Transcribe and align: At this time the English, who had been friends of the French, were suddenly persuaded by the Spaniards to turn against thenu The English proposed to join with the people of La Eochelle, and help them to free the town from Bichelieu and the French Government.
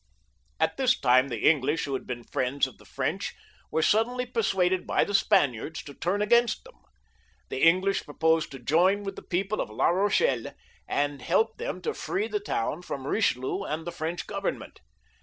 At 0.59 0.77
this 0.77 0.99
time 0.99 1.27
the 1.27 1.47
English, 1.47 1.85
who 1.85 1.93
had 1.93 2.07
been 2.07 2.23
friends 2.23 2.65
of 2.65 2.79
the 2.79 2.85
French, 2.85 3.35
were 3.69 3.83
suddenly 3.83 4.25
persuaded 4.25 4.87
by 4.87 5.03
the 5.03 5.13
Spaniards 5.13 5.83
to 5.83 5.93
turn 5.93 6.23
against 6.23 6.63
thenu 6.65 6.81
The 7.49 7.61
English 7.61 8.05
proposed 8.05 8.49
to 8.53 8.57
join 8.57 9.03
with 9.03 9.15
the 9.15 9.21
people 9.21 9.61
of 9.61 9.69
La 9.69 9.91
Eochelle, 9.91 10.55
and 10.87 11.21
help 11.21 11.57
them 11.59 11.83
to 11.83 11.93
free 11.93 12.27
the 12.27 12.39
town 12.39 12.81
from 12.81 13.03
Bichelieu 13.03 13.63
and 13.63 13.85
the 13.85 13.91
French 13.91 14.25
Government. 14.25 14.79